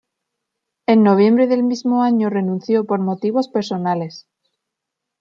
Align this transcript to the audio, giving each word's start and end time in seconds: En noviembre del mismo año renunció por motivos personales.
En 0.87 1.03
noviembre 1.03 1.45
del 1.45 1.61
mismo 1.61 2.01
año 2.01 2.31
renunció 2.31 2.87
por 2.87 3.01
motivos 3.01 3.49
personales. 3.49 4.27